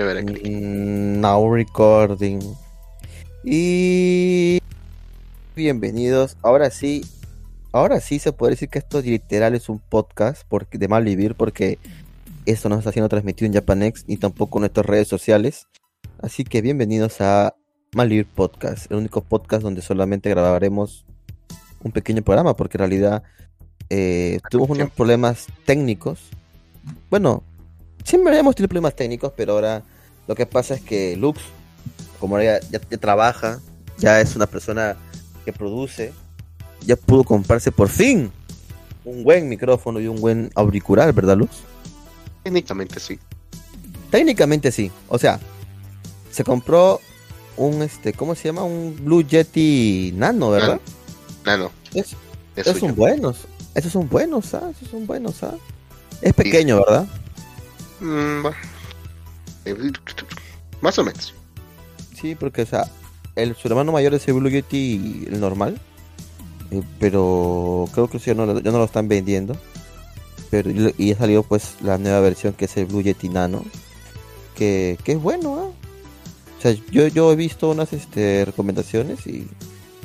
[0.00, 0.22] Chévere.
[0.22, 2.40] Mm, Now recording.
[3.44, 4.58] Y
[5.54, 6.38] bienvenidos.
[6.40, 7.04] Ahora sí,
[7.70, 11.34] ahora sí se puede decir que esto literal es un podcast porque, de mal vivir
[11.34, 11.78] porque
[12.46, 15.66] esto no está siendo transmitido en Japanex ni tampoco en nuestras redes sociales.
[16.22, 17.54] Así que bienvenidos a
[17.94, 21.04] Malvivir Podcast, el único podcast donde solamente grabaremos
[21.82, 23.22] un pequeño programa porque en realidad
[23.90, 26.30] eh, tuvimos unos problemas técnicos.
[27.10, 27.42] Bueno,
[28.04, 29.82] siempre habíamos tenido problemas técnicos, pero ahora
[30.26, 31.40] lo que pasa es que Lux,
[32.18, 33.60] como ahora ya, trabaja,
[33.98, 34.96] ya es una persona
[35.44, 36.12] que produce,
[36.82, 38.30] ya pudo comprarse por fin
[39.04, 41.56] un buen micrófono y un buen auricular, ¿verdad, Lux?
[42.42, 43.18] Técnicamente sí.
[44.10, 44.90] Técnicamente sí.
[45.08, 45.40] O sea,
[46.30, 47.00] se compró
[47.56, 48.62] un este, ¿cómo se llama?
[48.64, 50.80] Un Blue Yeti Nano, ¿verdad?
[51.44, 51.70] No.
[51.94, 52.14] Es,
[52.54, 53.46] Es esos son buenos.
[53.74, 54.70] Esos son buenos, ¿ah?
[54.70, 55.54] Esos son buenos, ¿ah?
[56.22, 57.06] Es pequeño, ¿verdad?
[58.00, 58.46] Mm,
[60.80, 61.34] Más o menos.
[62.18, 62.88] Sí, porque, o sea,
[63.36, 65.80] el, su hermano mayor es el Blue Yeti, el normal.
[66.70, 69.56] eh, pero creo que ya no, ya no lo están vendiendo.
[70.50, 73.64] Pero, y ha salido pues la nueva versión que es el Blue Yeti Nano.
[74.56, 75.70] Que, que es bueno, ¿ah?
[76.58, 79.48] O sea, yo, yo he visto unas este, recomendaciones y,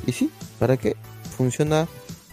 [0.06, 0.96] y sí, para que
[1.36, 1.86] funciona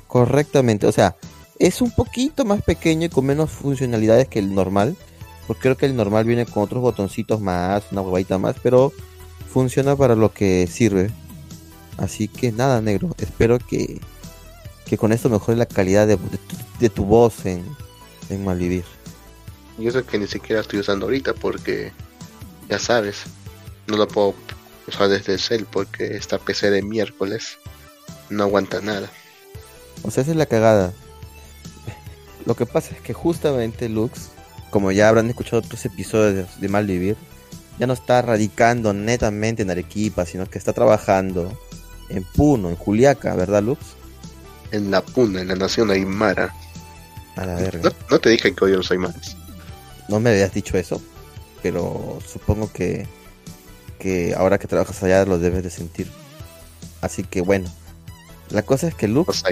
[0.07, 0.87] correctamente.
[0.87, 1.17] O sea,
[1.59, 4.95] es un poquito más pequeño y con menos funcionalidades que el normal.
[5.47, 8.93] Porque creo que el normal viene con otros botoncitos más, una huevadita más, pero
[9.51, 11.11] funciona para lo que sirve.
[11.97, 13.11] Así que nada, negro.
[13.17, 13.99] Espero que,
[14.85, 17.63] que con esto mejore la calidad de, de tu, de tu voz en,
[18.29, 18.85] en Malvivir.
[19.77, 21.91] Y eso que ni siquiera estoy usando ahorita porque,
[22.69, 23.23] ya sabes,
[23.87, 24.35] no lo puedo
[24.87, 27.57] usar desde el cel porque esta PC de miércoles
[28.29, 29.09] no aguanta nada.
[30.03, 30.93] O sea, esa es la cagada.
[32.45, 34.29] Lo que pasa es que justamente Lux,
[34.73, 37.15] como ya habrán escuchado otros episodios de Malvivir,
[37.77, 41.55] ya no está radicando netamente en Arequipa, sino que está trabajando
[42.09, 43.79] en Puno, en Juliaca, ¿verdad, Lux?
[44.71, 46.55] En la puna, en la nación aymara.
[47.35, 47.83] A la verga.
[47.83, 49.37] No, no te dije que odio los aymaras.
[50.09, 50.99] No me habías dicho eso,
[51.61, 53.05] pero supongo que,
[53.99, 56.09] que ahora que trabajas allá lo debes de sentir.
[56.99, 57.69] Así que bueno,
[58.49, 59.43] la cosa es que Lux,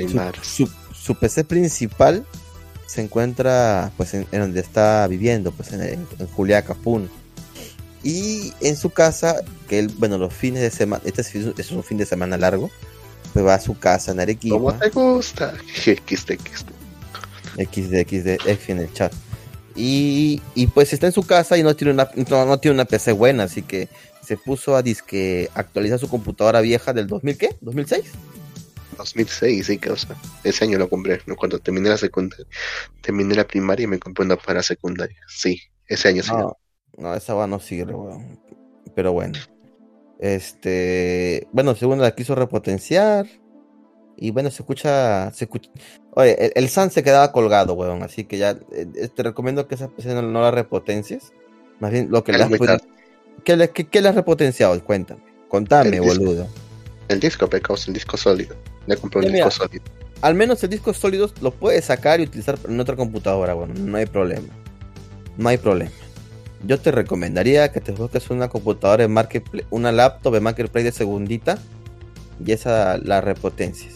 [0.95, 2.25] su PC principal
[2.91, 7.07] se encuentra pues en, en donde está viviendo, pues en, en, Juliaca, Puno.
[8.03, 9.38] Y en su casa,
[9.69, 12.69] que él, bueno, los fines de semana, este es, es un fin de semana largo,
[13.31, 14.57] pues va a su casa en Arequipa.
[14.57, 15.53] ¿Cómo te gusta?
[15.74, 16.69] XD, XD.
[17.57, 19.13] XD, XD, X en el chat.
[19.73, 22.84] Y, y pues está en su casa y no tiene una no, no tiene una
[22.84, 23.88] PC buena, así que
[24.22, 27.56] se puso a disque actualizar su computadora vieja del 2000 ¿qué?
[27.63, 28.03] ¿2006?
[28.97, 31.35] 2006, sí, que o sea, ese año lo compré, ¿no?
[31.35, 32.46] cuando terminé la secundaria,
[33.02, 36.31] terminé la primaria y me compré una para secundaria, sí, ese año sí.
[36.31, 36.57] No,
[36.97, 38.40] no, esa va no sirve, weón.
[38.96, 39.40] Pero bueno.
[40.19, 43.25] Este, bueno, según la quiso repotenciar
[44.18, 45.72] y bueno, se escucha se escucha
[46.13, 49.75] Oye, el, el Sun se quedaba colgado, weón, así que ya eh, te recomiendo que
[49.75, 51.31] esa PC no, no la repotencies.
[51.79, 52.52] Más bien lo que le has.
[53.44, 54.79] ¿Qué le, qué- qué le has repotenciado?
[54.84, 55.22] Cuéntame.
[55.47, 56.19] Contame, El disco.
[56.23, 56.47] boludo.
[57.08, 58.56] El disco, pecos, el disco sólido,
[58.87, 59.83] le compré un Ya, disco sólido.
[60.21, 63.97] Al menos el disco sólido lo puedes sacar y utilizar en otra computadora, bueno, no
[63.97, 64.47] hay problema.
[65.37, 65.91] No hay problema.
[66.63, 70.91] Yo te recomendaría que te busques una computadora de Marketplace, una laptop de Marketplace de
[70.91, 71.57] segundita
[72.45, 73.95] y esa la repotencias.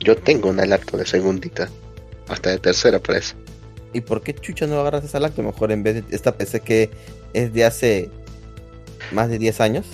[0.00, 1.68] Yo tengo una laptop de segundita,
[2.28, 3.34] hasta de tercera por eso.
[3.92, 6.90] ¿Y por qué chucha no agarras esa laptop mejor en vez de esta PC que
[7.34, 8.10] es de hace
[9.12, 9.86] más de 10 años?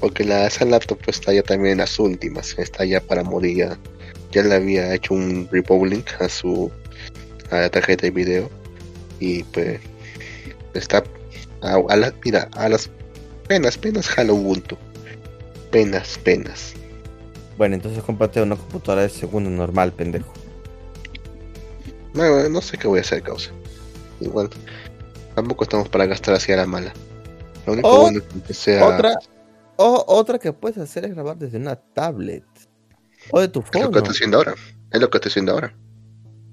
[0.00, 3.56] Porque la, esa laptop pues está ya también en las últimas, está ya para morir
[3.58, 3.78] ya.
[4.32, 6.70] Ya le había hecho un repowering a su
[7.50, 8.48] a la tarjeta de video
[9.18, 9.80] y pues
[10.72, 11.02] está
[11.62, 12.88] a, a la, mira, a las
[13.48, 14.76] penas, penas jala Ubuntu.
[15.70, 16.74] Penas, penas.
[17.58, 20.32] Bueno, entonces cómprate una computadora de segundo normal, pendejo.
[22.14, 23.50] No, no sé qué voy a hacer, causa.
[24.20, 24.48] Igual,
[25.34, 26.92] tampoco estamos para gastar así a la mala.
[27.66, 29.18] Lo único O- bueno es que sea Otra,
[29.82, 32.44] o, otra que puedes hacer es grabar desde una tablet
[33.30, 34.54] o de tu es lo que estoy haciendo ahora.
[34.90, 35.74] Es lo que estoy haciendo ahora.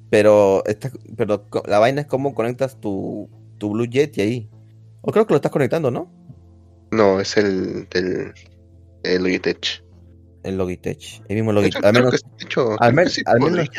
[0.10, 4.50] Pero, esta, pero la vaina es cómo conectas tu, tu Blue Yeti ahí.
[5.02, 6.10] O creo que lo estás conectando, ¿no?
[6.92, 8.34] No, es el del
[9.04, 9.84] el Logitech.
[10.44, 11.22] El Logitech.
[11.28, 11.80] El mismo Logitech.
[11.80, 13.70] hecho, Al menos, hecho, al creo men- que sí al menos-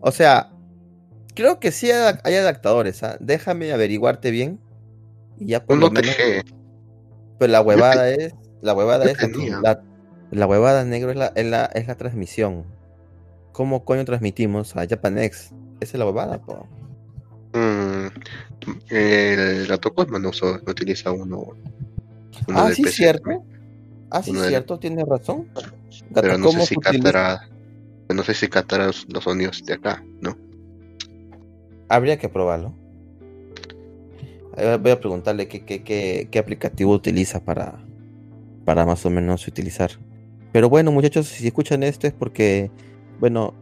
[0.00, 0.52] o sea,
[1.34, 3.02] creo que sí hay adaptadores.
[3.02, 3.16] ¿ah?
[3.20, 4.60] Déjame averiguarte bien.
[5.38, 6.14] Y ya por Un lo menos.
[7.36, 7.38] OTG.
[7.38, 8.34] Pues la huevada es.
[8.62, 9.16] La huevada es.
[10.32, 12.64] la- huevada negro es la, es, la, es la transmisión.
[13.52, 15.52] ¿Cómo coño transmitimos a Japanex?
[15.80, 16.66] Esa es la huevada, po.
[17.52, 18.08] Mm,
[18.90, 21.46] el gato Cosmo no, usa- no utiliza uno.
[22.48, 23.44] uno Ah, del sí, PC, cierto.
[24.10, 25.48] Ah, sí, Uno del- cierto, tiene razón.
[26.14, 27.48] Pero no sé si captará.
[28.08, 30.36] No sé si captará los sonidos de acá, ¿no?
[31.88, 32.72] Habría que probarlo.
[34.56, 37.84] Eh, Voy a preguntarle qué, qué, qué, qué aplicativo utiliza para,
[38.64, 39.90] para más o menos utilizar.
[40.52, 42.70] Pero bueno, muchachos, si escuchan esto es porque,
[43.20, 43.54] bueno,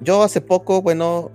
[0.00, 1.30] yo hace poco, bueno,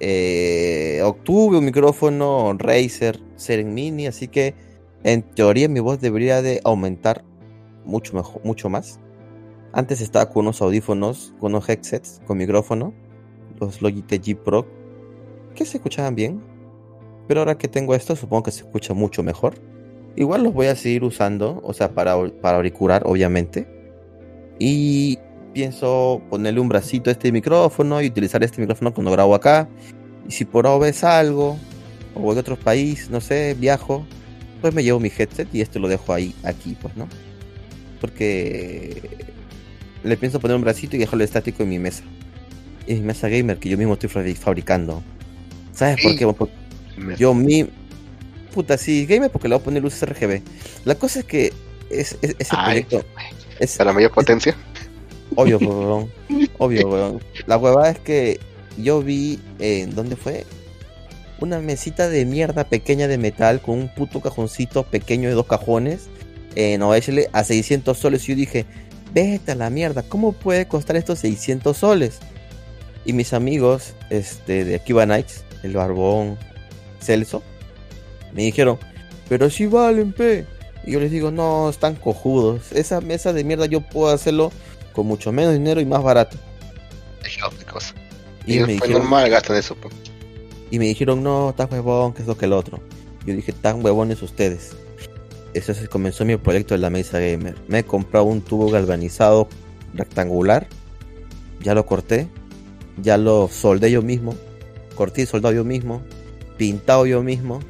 [0.00, 4.54] eh, obtuve un micrófono Razer Seren Mini, así que
[5.02, 7.24] en teoría mi voz debería de aumentar
[7.84, 9.00] mucho mejor, mucho más.
[9.72, 12.94] Antes estaba con unos audífonos, con unos headsets, con micrófono,
[13.60, 14.66] los Logitech G Pro,
[15.54, 16.55] que se escuchaban bien.
[17.28, 19.54] Pero ahora que tengo esto, supongo que se escucha mucho mejor.
[20.14, 23.66] Igual los voy a seguir usando, o sea, para, para auricular, obviamente.
[24.58, 25.18] Y
[25.52, 29.68] pienso ponerle un bracito a este micrófono y utilizar este micrófono cuando grabo acá.
[30.28, 31.58] Y si por ahora ves algo,
[32.14, 34.06] o voy a otro país, no sé, viajo,
[34.60, 37.08] pues me llevo mi headset y esto lo dejo ahí, aquí, pues, ¿no?
[38.00, 39.02] Porque
[40.02, 42.04] le pienso poner un bracito y dejarlo estático en mi mesa.
[42.86, 45.02] En mi mesa gamer que yo mismo estoy fabri- fabricando.
[45.72, 46.26] ¿Sabes por qué?
[46.26, 46.52] Porque
[47.18, 47.66] Yo mi
[48.54, 50.40] puta sí, gamer porque le voy a poner luces RGB.
[50.84, 51.52] La cosa es que
[51.90, 53.04] es, es- ese Ay, proyecto
[53.60, 54.56] es Para mayor potencia.
[55.34, 56.10] obvio, weón.
[56.58, 57.20] obvio, weón.
[57.46, 58.40] La huevada es que
[58.78, 60.44] yo vi en dónde fue
[61.40, 66.08] una mesita de mierda pequeña de metal con un puto cajoncito pequeño de dos cajones
[66.54, 68.64] en OHL a 600 soles y yo dije,
[69.12, 72.18] vete a la mierda, ¿cómo puede costar estos 600 soles?
[73.04, 76.38] Y mis amigos este, de Akiba Nights, el Barbón,
[77.00, 77.42] Celso,
[78.32, 78.78] me dijeron,
[79.28, 80.46] pero si valen, pe.
[80.84, 82.72] Y yo les digo, no, están cojudos.
[82.72, 84.52] Esa mesa de mierda yo puedo hacerlo
[84.92, 86.36] con mucho menos dinero y más barato.
[87.70, 87.94] Cosas.
[88.46, 89.74] Y, Y me fue dijeron, normal gastan eso.
[89.74, 89.92] pues.
[90.70, 92.80] y me dijeron, no, estás huevón, que eso que el otro.
[93.26, 94.76] Yo dije, tan huevones ustedes.
[95.54, 97.56] Eso se comenzó mi proyecto de la mesa gamer.
[97.66, 99.48] Me he comprado un tubo galvanizado
[99.94, 100.68] rectangular.
[101.62, 102.28] Ya lo corté.
[103.02, 104.34] Ya lo soldé yo mismo.
[104.94, 106.02] Corté y soldado yo mismo.
[106.56, 107.60] Pintado yo mismo.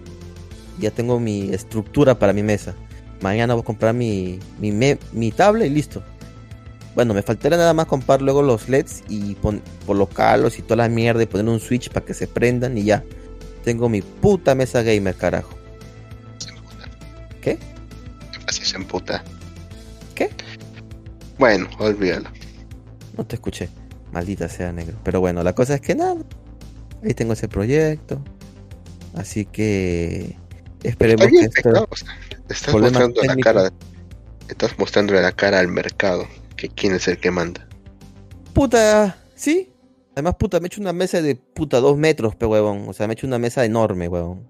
[0.79, 2.75] Ya tengo mi estructura para mi mesa.
[3.23, 6.03] Mañana voy a comprar mi, mi, me- mi tablet y listo.
[6.95, 10.89] Bueno, me faltaría nada más comprar luego los LEDs y pon- colocarlos y toda la
[10.89, 13.05] mierda y poner un switch para que se prendan y ya.
[13.65, 15.51] Tengo mi puta mesa gamer, carajo.
[17.41, 17.59] ¿Qué?
[18.47, 19.23] Así se emputa.
[20.15, 20.31] ¿Qué?
[21.39, 22.29] Bueno, olvídalo.
[23.17, 23.69] No te escuché.
[24.13, 24.97] Maldita sea negro.
[25.05, 26.17] Pero bueno, la cosa es que nada.
[27.05, 28.23] Ahí tengo ese proyecto.
[29.17, 30.37] Así que
[30.85, 31.89] esperemos que esto...
[32.49, 33.73] estás mostrando la cara.
[34.49, 36.27] Estás mostrando la cara al mercado.
[36.57, 37.67] Que quién es el que manda.
[38.55, 39.71] Puta, sí.
[40.15, 42.85] Además, puta, me he hecho una mesa de puta dos metros, pe huevón.
[42.89, 44.49] O sea, me he hecho una mesa enorme, huevón.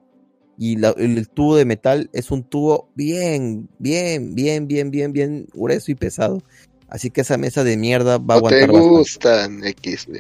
[0.58, 5.12] Y la- el, el tubo de metal es un tubo bien, bien, bien, bien, bien,
[5.12, 6.42] bien grueso y pesado.
[6.88, 8.88] Así que esa mesa de mierda va a No te aguantar bastante.
[8.88, 10.16] gustan XD.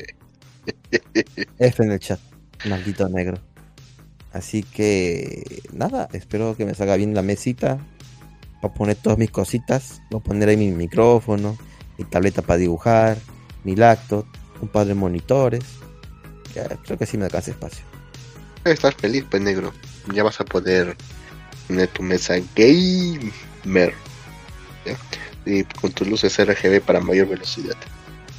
[1.58, 2.18] F en el chat.
[2.68, 3.38] Maldito negro.
[4.36, 7.78] Así que nada, espero que me salga bien la mesita.
[8.60, 10.02] Voy a poner todas mis cositas.
[10.10, 11.56] Voy a poner ahí mi micrófono,
[11.96, 13.16] mi tableta para dibujar,
[13.64, 14.26] mi laptop,
[14.60, 15.64] un par de monitores.
[16.54, 17.82] Ya, creo que así me alcanza espacio.
[18.64, 19.72] Estás feliz, pues negro.
[20.12, 20.94] Ya vas a poder
[21.66, 23.94] tener tu mesa gamer.
[24.84, 24.96] ¿ya?
[25.46, 27.76] Y con tus luces RGB para mayor velocidad.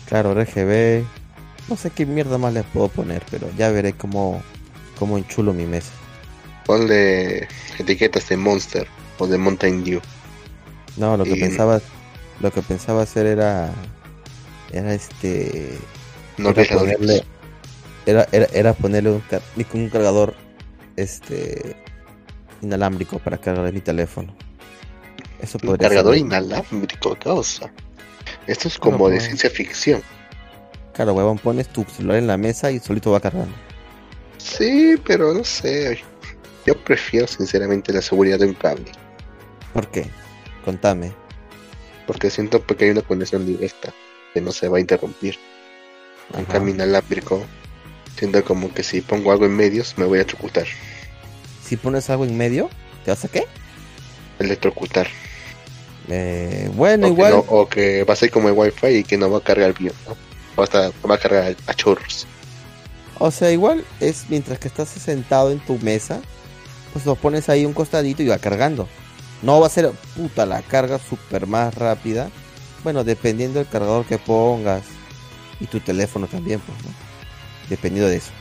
[0.08, 1.04] Claro, RGB.
[1.70, 4.44] No sé qué mierda más les puedo poner, pero ya veré cómo,
[4.98, 5.92] cómo enchulo mi mesa.
[6.66, 7.48] Ponle
[7.80, 8.88] etiquetas de Monster
[9.20, 10.02] o de Mountain Dew.
[10.98, 11.80] No, lo que Y- pensaba,
[12.42, 13.72] lo que pensaba hacer era,
[14.72, 15.78] era este,
[16.38, 17.24] No era ponerle,
[18.06, 19.42] era, era, era ponerle un, car-
[19.74, 20.36] un cargador
[20.96, 21.76] este
[22.62, 24.36] inalámbrico para cargar mi teléfono.
[25.42, 26.22] Eso Un cargador ser.
[26.26, 27.72] inalámbrico, cosa.
[28.48, 29.26] Esto es Claro, como de pues.
[29.26, 30.02] ciencia ficción.
[30.94, 33.54] Claro, huevón, pones tu celular en la mesa y solito va cargando.
[34.48, 36.00] Sí, pero no sé.
[36.66, 38.92] Yo prefiero sinceramente la seguridad de un cable.
[39.74, 40.08] ¿Por qué?
[40.66, 41.14] Contame.
[42.06, 43.94] Porque siento que hay una conexión directa
[44.34, 45.38] que no se va a interrumpir.
[46.34, 46.54] En Ajá.
[46.54, 47.46] cambio inalámbrico,
[48.18, 50.66] siento como que si pongo algo en medios me voy a electrocutar.
[51.64, 52.70] Si pones algo en medio,
[53.06, 53.46] ¿te vas a qué?
[54.40, 55.08] Electrocutar.
[56.10, 57.32] Eh, bueno, o, igual.
[57.32, 59.42] Que no- o que va a ser como el wifi y que no va a
[59.44, 59.94] cargar bien.
[60.08, 60.16] ¿no?
[60.58, 62.26] Va, a estar- va a cargar a chorros.
[63.20, 66.22] O sea, igual es mientras que estás sentado en tu mesa,
[66.94, 68.88] pues lo pones ahí un costadito y va cargando.
[69.42, 72.30] No va a ser puta la carga súper más rápida.
[72.84, 74.84] Bueno, dependiendo del cargador que pongas
[75.60, 76.92] y tu teléfono también, pues, ¿no?
[77.70, 78.32] Dependiendo de eso.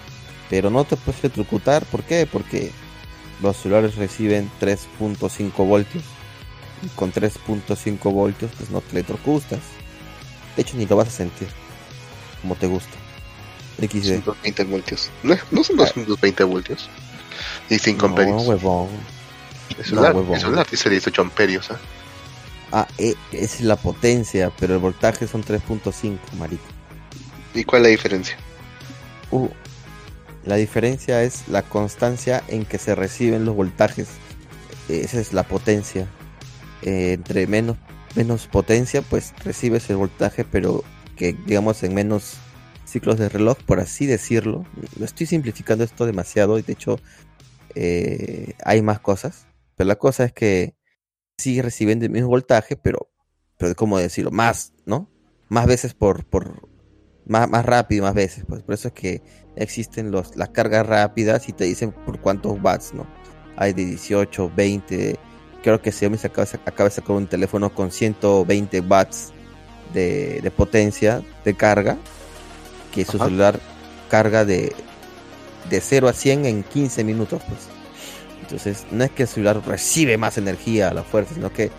[0.51, 2.27] Pero no te puedes electrocutar, ¿por qué?
[2.31, 2.71] Porque
[3.43, 6.05] los celulares reciben 3.5 voltios.
[6.83, 9.61] Y con 3.5 voltios, pues no te electrocutas.
[10.55, 11.49] De hecho, ni lo vas a sentir.
[12.43, 13.06] Como te gusta.
[13.79, 14.25] XD.
[14.25, 15.11] 220 voltios.
[15.23, 16.89] No, no son 220 voltios.
[17.69, 18.47] Y 5 no, amperios.
[18.47, 18.89] huevón.
[19.79, 20.59] Es no, un lar- huevón.
[20.59, 21.71] es dice 18 amperios.
[21.71, 21.79] ¿ah?
[22.73, 26.65] Ah, eh, esa es la potencia, pero el voltaje son 3.5, marico.
[27.55, 28.37] ¿Y cuál es la diferencia?
[29.31, 29.49] Uh,
[30.45, 34.09] la diferencia es la constancia en que se reciben los voltajes.
[34.89, 36.07] Esa es la potencia.
[36.83, 37.77] Eh, entre menos,
[38.15, 40.85] menos potencia, pues recibes el voltaje, pero
[41.17, 42.35] que digamos en menos
[42.87, 44.65] ciclos de reloj, por así decirlo.
[44.99, 46.99] Lo estoy simplificando esto demasiado y de hecho
[47.75, 49.47] eh, hay más cosas.
[49.77, 50.75] Pero la cosa es que
[51.37, 53.11] sigue recibiendo el mismo voltaje, pero,
[53.59, 54.31] pero ¿cómo decirlo?
[54.31, 55.11] Más, ¿no?
[55.49, 56.69] Más veces por, por
[57.27, 58.45] más, más rápido, más veces.
[58.49, 59.23] Pues por eso es que
[59.57, 63.07] existen los, las cargas rápidas y te dicen por cuántos watts, ¿no?
[63.57, 65.19] Hay de 18, 20.
[65.63, 69.33] Creo que Xiaomi se acaba, acaba de sacar un teléfono con 120 watts
[69.93, 71.99] de, de potencia de carga.
[73.05, 73.61] Que su celular
[74.11, 74.75] carga de,
[75.71, 77.61] de 0 a 100 en 15 minutos, pues.
[78.43, 81.71] Entonces, no es que el celular recibe más energía a la fuerza, sino que,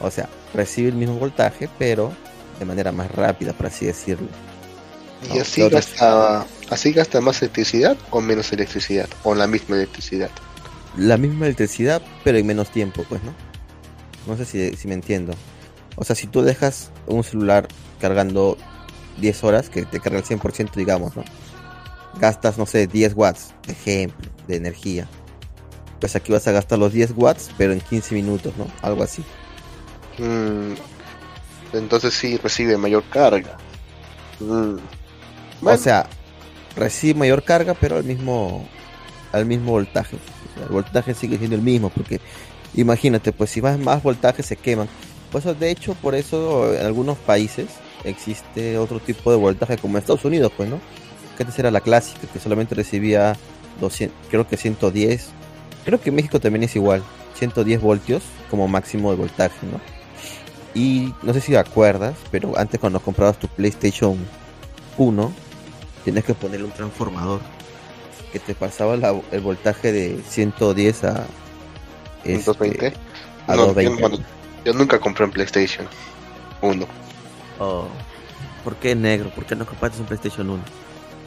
[0.00, 2.12] o sea, recibe el mismo voltaje, pero
[2.58, 4.26] de manera más rápida, por así decirlo.
[5.32, 9.08] ¿Y No, así ¿qué otras- gasta, así gasta más electricidad o menos electricidad?
[9.24, 10.30] ¿O la misma electricidad?
[10.96, 13.32] La misma electricidad, pero en menos tiempo, pues, ¿no?
[14.26, 15.34] No sé si, si me entiendo.
[15.96, 17.68] O sea, si tú dejas un celular
[18.00, 18.56] cargando
[19.20, 21.24] 10 horas, que te carga el 100%, digamos, ¿no?
[22.14, 25.08] Gastas, no sé, 10 watts, ejemplo, de energía.
[26.00, 28.66] Pues aquí vas a gastar los 10 watts, pero en 15 minutos, ¿no?
[28.82, 29.24] Algo así.
[30.18, 30.74] Mm,
[31.72, 33.56] entonces sí recibe mayor carga.
[34.40, 34.76] Mm,
[35.62, 36.08] O sea,
[36.76, 38.68] recibe mayor carga, pero al mismo
[39.32, 40.18] al mismo voltaje.
[40.56, 42.20] El voltaje sigue siendo el mismo, porque
[42.74, 44.88] imagínate, pues si más, más voltaje se queman.
[45.30, 47.68] Pues de hecho, por eso en algunos países
[48.04, 50.80] existe otro tipo de voltaje, como en Estados Unidos, pues, ¿no?
[51.36, 53.36] Que antes era la clásica, que solamente recibía
[53.80, 55.28] 200, creo que 110.
[55.84, 57.02] Creo que en México también es igual,
[57.34, 59.80] 110 voltios como máximo de voltaje, ¿no?
[60.74, 64.16] Y no sé si acuerdas, pero antes cuando comprabas tu PlayStation
[64.96, 65.32] 1,
[66.04, 67.40] tienes que ponerle un transformador
[68.32, 71.24] que te pasaba la- el voltaje de 110 a,
[72.24, 72.92] este, 220.
[73.46, 74.02] a No, 220.
[74.02, 74.24] yo, bueno,
[74.64, 75.86] yo nunca compré un PlayStation
[76.60, 76.86] 1
[77.58, 77.86] Oh,
[78.64, 79.30] ¿Por qué negro?
[79.30, 80.62] ¿Por qué no compraste un PlayStation 1?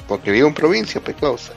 [0.07, 1.53] porque vivo en provincia, pues causa.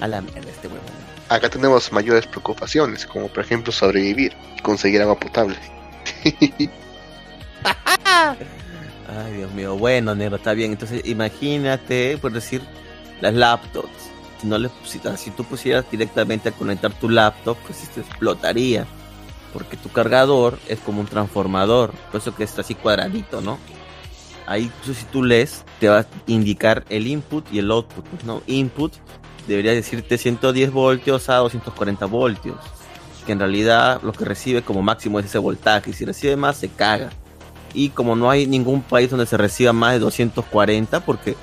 [0.00, 0.82] A la mierda este huevón.
[1.28, 5.56] Acá tenemos mayores preocupaciones, como por ejemplo sobrevivir y conseguir agua potable.
[9.08, 9.76] Ay, Dios mío.
[9.76, 10.72] Bueno, negro, está bien.
[10.72, 12.62] Entonces, imagínate, por decir,
[13.20, 13.88] las laptops.
[14.40, 18.84] Si, no le, pusieras- si tú pusieras directamente a conectar tu laptop, pues esto explotaría.
[19.52, 21.92] Porque tu cargador es como un transformador.
[22.10, 23.58] Por eso que está así cuadradito, ¿no?
[24.46, 28.04] Ahí, si tú lees, te va a indicar el input y el output.
[28.06, 28.42] pues, ¿no?
[28.46, 28.92] Input
[29.46, 32.56] debería decirte 110 voltios a 240 voltios.
[33.26, 35.90] Que en realidad lo que recibe como máximo es ese voltaje.
[35.90, 37.10] Y si recibe más, se caga.
[37.74, 41.36] Y como no hay ningún país donde se reciba más de 240, porque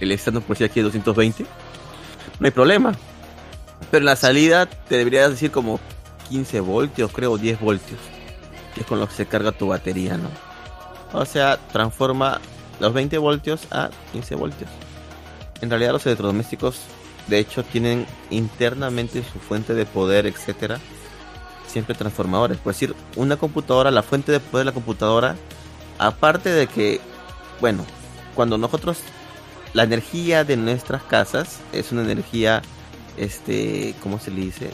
[0.00, 1.44] el estándar por decir aquí es 220,
[2.38, 2.92] no hay problema.
[3.90, 5.80] Pero en la salida te debería decir como
[6.28, 7.98] 15 voltios, creo, 10 voltios,
[8.74, 10.51] que es con lo que se carga tu batería, ¿no?
[11.12, 12.40] O sea, transforma
[12.80, 14.70] los 20 voltios a 15 voltios.
[15.60, 16.80] En realidad los electrodomésticos,
[17.28, 20.78] de hecho, tienen internamente su fuente de poder, etcétera,
[21.66, 22.58] siempre transformadores.
[22.58, 25.36] Por decir, una computadora, la fuente de poder de la computadora
[25.98, 27.00] aparte de que,
[27.60, 27.84] bueno,
[28.34, 28.98] cuando nosotros,
[29.72, 32.62] la energía de nuestras casas es una energía,
[33.16, 34.70] este, ¿cómo se le dice?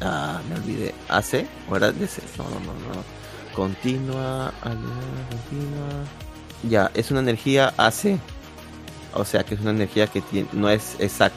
[0.00, 1.46] Ah, me olvidé, AC,
[1.98, 3.04] DC, no, no, no, no,
[3.54, 6.04] continua, continua,
[6.62, 8.18] ya, es una energía AC,
[9.14, 11.36] o sea que es una energía que tiene, no es exacta.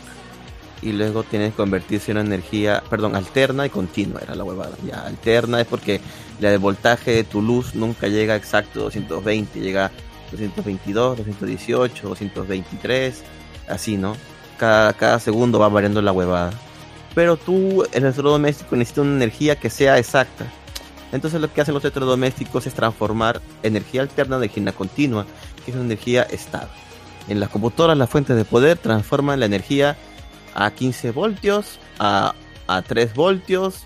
[0.82, 4.76] Y luego tiene que convertirse en una energía, perdón, alterna y continua, era la huevada.
[4.84, 6.02] Ya, alterna es porque
[6.40, 9.92] la de voltaje de tu luz nunca llega exacto a 220, llega a
[10.32, 13.24] 222, 218, 223,
[13.68, 14.16] así, ¿no?
[14.58, 16.52] Cada, cada segundo va variando la huevada.
[17.14, 20.46] Pero tú, el electrodoméstico, necesita una energía que sea exacta.
[21.12, 25.26] Entonces lo que hacen los electrodomésticos es transformar energía alterna de energía continua,
[25.64, 26.72] que es una energía estable.
[27.28, 29.98] En las computadoras, las fuentes de poder transforman la energía
[30.54, 32.34] a 15 voltios, a,
[32.68, 33.86] a 3 voltios,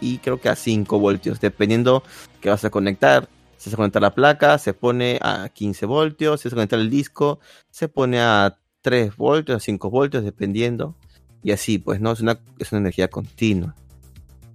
[0.00, 2.02] y creo que a 5 voltios, dependiendo
[2.40, 3.28] que vas a conectar.
[3.56, 6.40] Si vas a conectar la placa, se pone a 15 voltios.
[6.40, 10.94] Si vas a conectar el disco, se pone a 3 voltios, a 5 voltios, dependiendo.
[11.42, 12.12] Y así, pues, ¿no?
[12.12, 13.74] Es una, es una energía continua.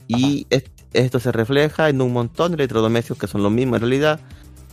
[0.08, 0.46] Y
[0.94, 3.76] esto se refleja en un montón de electrodomésticos que son lo mismo.
[3.76, 4.20] En realidad,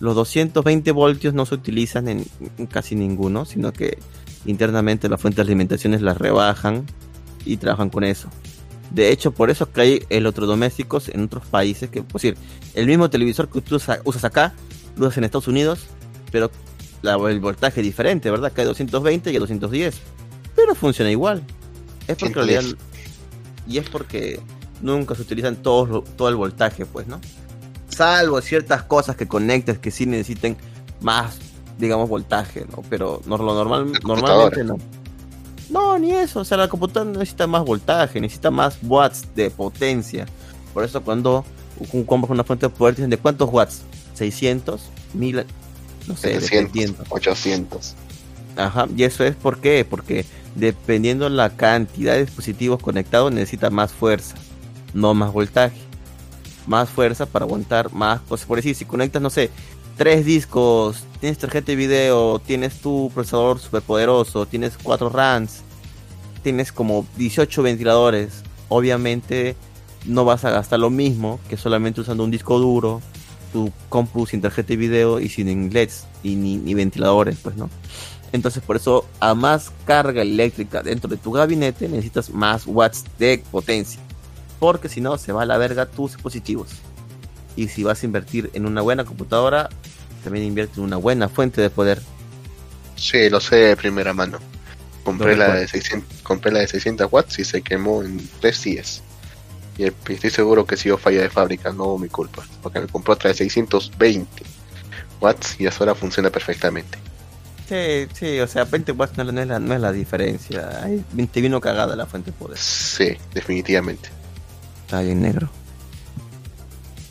[0.00, 2.24] los 220 voltios no se utilizan en,
[2.70, 3.98] casi ninguno, sino que
[4.44, 6.86] internamente las fuentes de alimentación las rebajan
[7.44, 8.28] y trabajan con eso.
[8.90, 12.38] De hecho, por eso que hay electrodomésticos en otros países que, pues decir,
[12.74, 14.54] el mismo televisor que tú usas acá,
[14.96, 15.86] lo usas en Estados Unidos,
[16.30, 16.50] pero
[17.02, 18.52] el voltaje es diferente, ¿verdad?
[18.52, 20.00] Que hay 220 y hay 210.
[20.54, 21.42] Pero funciona igual.
[22.06, 22.64] Es porque en realidad,
[23.66, 24.40] y es porque
[24.80, 27.20] nunca se utilizan todo, todo el voltaje, pues, ¿no?
[27.88, 30.56] Salvo ciertas cosas que conectes que sí necesiten
[31.00, 31.38] más,
[31.78, 32.82] digamos, voltaje, ¿no?
[32.88, 34.76] Pero no, lo normal, normalmente no.
[35.70, 36.40] No, ni eso.
[36.40, 40.26] O sea, la computadora necesita más voltaje, necesita más watts de potencia.
[40.72, 41.44] Por eso cuando
[42.06, 43.82] compras una fuente de poder dicen de cuántos watts,
[44.14, 44.82] 600,
[45.14, 45.44] 1000,
[46.06, 47.94] no sé, 700, 800.
[48.56, 53.92] Ajá, y eso es por qué, porque dependiendo la cantidad de dispositivos conectados necesita más
[53.92, 54.36] fuerza,
[54.96, 55.76] no más voltaje.
[56.66, 58.46] Más fuerza para aguantar más cosas.
[58.46, 59.50] Por decir, si conectas, no sé,
[59.96, 65.60] tres discos, tienes tarjeta de video, tienes tu procesador superpoderoso, tienes cuatro RAMs,
[66.42, 69.54] tienes como 18 ventiladores, obviamente
[70.06, 73.00] no vas a gastar lo mismo que solamente usando un disco duro,
[73.52, 77.70] tu compu sin tarjeta de video y sin LEDs y ni, ventiladores, pues no.
[78.32, 83.42] Entonces por eso a más carga eléctrica dentro de tu gabinete necesitas más watts de
[83.50, 84.00] potencia.
[84.58, 86.68] Porque si no se va a la verga tus dispositivos.
[87.56, 89.68] Y si vas a invertir en una buena computadora,
[90.24, 92.02] también invierte en una buena fuente de poder.
[92.96, 94.38] Sí, lo sé de primera mano.
[95.04, 99.02] Compré, la de, 600, compré la de 600 watts y se quemó en 3 días.
[99.78, 102.44] Y estoy seguro que si yo falla de fábrica, no mi culpa.
[102.62, 104.26] Porque me compró otra de 620
[105.20, 106.98] watts y ahora funciona perfectamente.
[107.68, 110.82] Sí, sí, o sea, 20 watts no, es, la, no es la diferencia.
[110.82, 112.58] Ahí te vino cagada la fuente de poder.
[112.58, 114.08] Sí, definitivamente.
[114.86, 115.50] Está bien negro.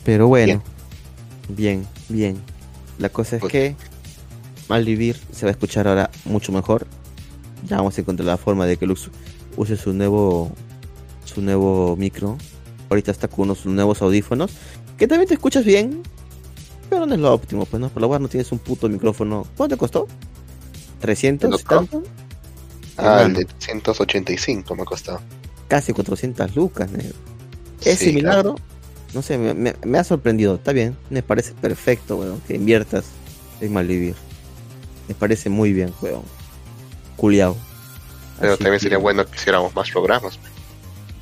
[0.02, 0.62] Pero bueno,
[1.50, 2.40] bien, bien.
[2.98, 3.76] La cosa es que
[4.70, 6.86] Malvivir se va a escuchar ahora mucho mejor.
[7.66, 9.10] Ya vamos a encontrar la forma de que Lux
[9.58, 10.52] use su nuevo
[11.26, 12.38] su nuevo micro.
[12.88, 14.52] Ahorita está con unos nuevos audífonos.
[14.96, 16.02] Que también te escuchas bien.
[16.88, 17.90] Pero no es lo óptimo, pues no.
[17.90, 19.46] Por lo menos no tienes un puto micrófono.
[19.54, 20.08] ¿Cuánto costó?
[21.02, 22.02] ¿300 tanto?
[22.96, 25.20] Ah, el de 385 me ha costado.
[25.68, 26.88] Casi 400 lucas,
[27.84, 28.56] Ese milagro
[29.16, 30.56] no sé, me, ha sorprendido.
[30.56, 33.06] Está bien, me parece perfecto, weón, que inviertas
[33.62, 34.14] en Malvivir.
[35.08, 36.22] Me parece muy bien, weón.
[37.16, 37.56] Culiao.
[38.38, 40.38] Pero también sería bueno que hiciéramos más programas.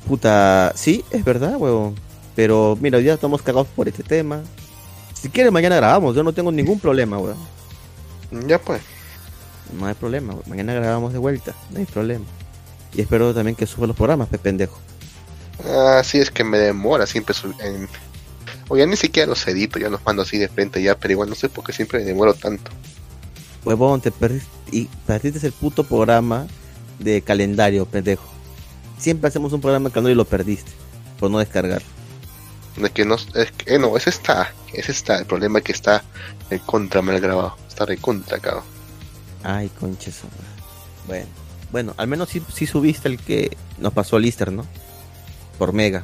[0.07, 1.95] Puta, sí, es verdad, weón.
[2.35, 4.41] Pero mira, ya estamos cagados por este tema.
[5.13, 6.15] Si quieres, mañana grabamos.
[6.15, 7.37] Yo no tengo ningún problema, weón.
[8.45, 8.81] Ya pues.
[9.71, 10.49] No hay problema, weón.
[10.49, 11.55] Mañana grabamos de vuelta.
[11.71, 12.25] No hay problema.
[12.93, 14.77] Y espero también que suba los programas, pe pendejo.
[15.63, 17.87] Ah, sí, es que me demora siempre en...
[18.67, 21.29] O ya ni siquiera los edito, ya los mando así de frente ya, pero igual
[21.29, 22.71] no sé por qué siempre me demoro tanto.
[23.63, 26.47] Huevón, te perdiste, y perdiste el puto programa
[26.99, 28.25] de calendario, pendejo.
[28.97, 30.71] Siempre hacemos un programa de calendario y lo perdiste,
[31.19, 31.81] por no descargar.
[32.81, 35.71] Es que no, es que, eh, no, ese está, ese está, el problema es que
[35.71, 36.03] está
[36.49, 38.63] en contra mal grabado, está de contra, cabrón.
[39.43, 40.21] Ay, conches,
[41.07, 41.27] bueno.
[41.71, 44.65] Bueno, al menos sí, sí subiste el que nos pasó al Easter, ¿no?
[45.57, 46.03] Por mega.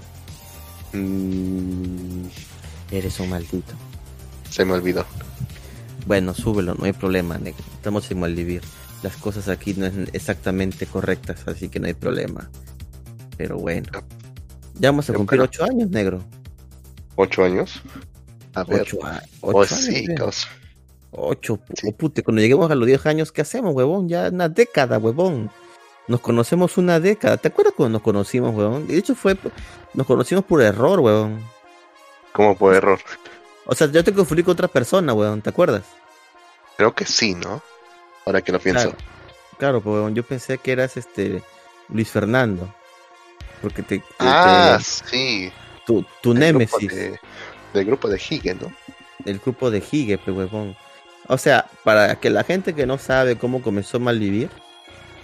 [0.93, 2.25] Mm,
[2.91, 3.73] eres un maldito.
[4.49, 5.05] Se me olvidó.
[6.05, 7.63] Bueno, súbelo, no hay problema, negro.
[7.75, 8.61] Estamos en Maldivir.
[9.03, 12.49] Las cosas aquí no es exactamente correctas, así que no hay problema.
[13.37, 13.87] Pero bueno.
[14.79, 16.23] Ya vamos a cumplir ocho años, negro.
[17.15, 17.81] ¿Ocho años?
[18.53, 18.81] A ver.
[18.81, 18.97] Ocho,
[19.41, 20.47] oh, años.
[21.11, 21.59] Ocho.
[21.59, 24.09] Oh, cuando lleguemos a los diez años, ¿qué hacemos, huevón?
[24.09, 25.51] Ya una década, huevón.
[26.07, 27.37] Nos conocemos una década.
[27.37, 28.87] ¿Te acuerdas cuando nos conocimos, weón?
[28.87, 29.37] De hecho, fue.
[29.93, 31.43] Nos conocimos por error, weón.
[32.33, 32.99] ¿Cómo por error?
[33.65, 35.41] O sea, yo te confundí con otra persona, weón.
[35.41, 35.83] ¿Te acuerdas?
[36.77, 37.61] Creo que sí, ¿no?
[38.25, 38.93] Ahora que lo pienso.
[39.57, 40.15] Claro, pues, weón.
[40.15, 41.43] Yo pensé que eras este.
[41.89, 42.73] Luis Fernando.
[43.61, 44.03] Porque te.
[44.19, 45.51] ah, sí.
[45.85, 47.19] Tu, tu némesis.
[47.73, 48.73] del grupo de Hige, ¿no?
[49.23, 50.75] El grupo de Hige, pues, weón.
[51.27, 54.49] O sea, para que la gente que no sabe cómo comenzó Malvivir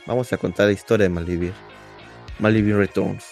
[0.08, 1.54] vamos a contar la historia de Malvivir.
[2.40, 3.26] Malvivir Returns.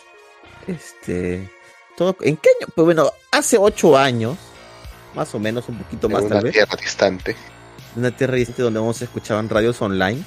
[0.68, 1.50] Este.
[1.98, 2.68] Todo, ¿En qué año?
[2.76, 4.38] Pues bueno, hace ocho años,
[5.16, 6.44] más o menos, un poquito más tal vez.
[6.44, 7.36] Una tierra distante.
[7.96, 10.24] Una tierra distante donde vamos a escuchaban radios online.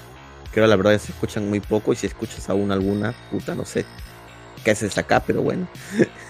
[0.52, 1.92] Que ahora la verdad se escuchan muy poco.
[1.92, 3.84] Y si escuchas aún alguna, puta, no sé.
[4.64, 5.22] ¿Qué haces acá?
[5.26, 5.68] Pero bueno.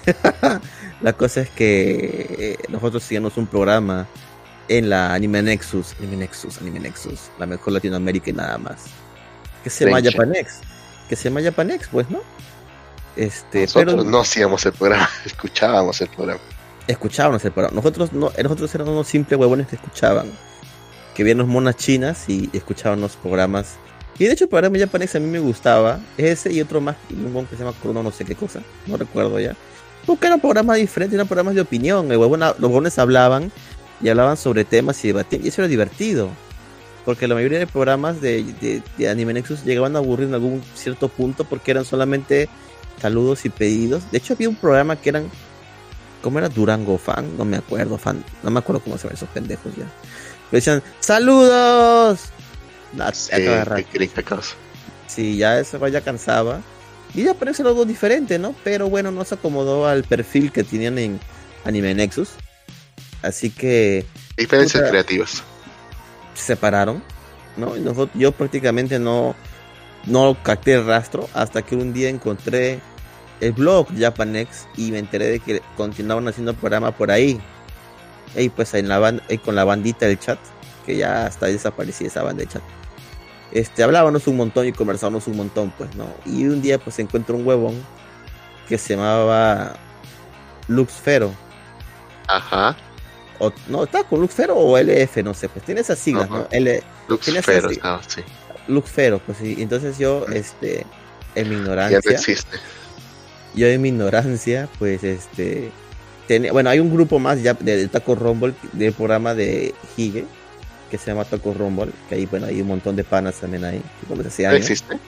[1.00, 4.08] la cosa es que nosotros hicimos un programa
[4.66, 5.94] en la Anime Nexus.
[5.98, 7.30] Anime Nexus, Anime Nexus.
[7.38, 8.86] La mejor Latinoamérica y nada más
[9.68, 10.60] que se llama Japanex.
[11.08, 12.20] Que se llama Japanex, pues, ¿no?
[13.16, 16.40] Este, Nosotros pero no hacíamos el programa, escuchábamos el programa.
[16.86, 17.74] escuchábamos el programa.
[17.76, 20.30] Nosotros no, nosotros éramos unos simples huevones que escuchaban.
[21.14, 23.74] Que veían monas chinas y escuchaban los programas.
[24.20, 25.98] Y de hecho el programa japonés a mí me gustaba.
[26.16, 28.60] Ese y otro más, un que se llama Chrono no sé qué cosa.
[28.86, 29.56] No recuerdo ya.
[30.06, 32.10] Porque eran programas diferentes, eran programas de opinión.
[32.12, 33.50] El huevón- los huevones hablaban
[34.00, 35.44] y hablaban sobre temas y debatían.
[35.44, 36.30] Y eso era divertido.
[37.08, 40.62] Porque la mayoría de programas de, de, de Anime Nexus llegaban a aburrir en algún
[40.74, 42.50] cierto punto porque eran solamente
[43.00, 44.10] saludos y pedidos.
[44.10, 45.30] De hecho había un programa que eran
[46.20, 47.34] ¿Cómo era Durango fan?
[47.38, 48.22] No me acuerdo, fan.
[48.42, 49.84] No me acuerdo cómo se llaman esos pendejos ya.
[50.50, 52.24] Pero decían, ¡Saludos!
[52.92, 54.54] Nah, Sí, qué cosa.
[55.06, 56.60] Sí, ya eso ya cansaba.
[57.14, 58.54] Y ya parece algo diferente, ¿no?
[58.64, 61.18] Pero bueno, no se acomodó al perfil que tenían en
[61.64, 62.32] Anime Nexus.
[63.22, 64.04] Así que
[64.36, 64.90] Diferencias Puta.
[64.90, 65.42] creativas.
[66.38, 67.02] Se separaron,
[67.56, 67.76] ¿no?
[67.76, 69.34] Y nosotros- yo prácticamente no,
[70.06, 72.80] no capté el rastro hasta que un día encontré
[73.40, 77.40] el blog Japanex y me enteré de que continuaban haciendo programa por ahí.
[78.36, 80.38] Y pues en la banda, con la bandita del chat,
[80.84, 82.62] que ya hasta desaparecía esa banda de chat.
[83.52, 86.06] Este, hablábamos un montón y conversábamos un montón, pues, ¿no?
[86.26, 87.74] Y un día pues encuentro un huevón
[88.68, 89.74] que se llamaba
[90.66, 91.32] Luxfero.
[92.26, 92.76] Ajá.
[93.38, 96.38] O, no, estaba con Luxfero o LF, no sé, pues tiene esas siglas, Ajá.
[96.40, 96.48] ¿no?
[96.50, 97.78] L, Lux Tienes Fero, así.
[97.82, 98.22] ah, sí.
[98.66, 99.56] Luxfero, pues sí.
[99.58, 100.86] Entonces yo, este,
[101.34, 101.56] en mi
[101.90, 102.58] Ya ignorancia, no existe.
[103.54, 105.72] yo en mi ignorancia, pues este,
[106.26, 110.26] tenía, bueno, hay un grupo más ya de, de Taco Rumble, del programa de Hige,
[110.90, 113.82] que se llama Taco Rumble, que ahí, bueno, hay un montón de panas también ahí,
[114.08, 114.98] que ¿No existe?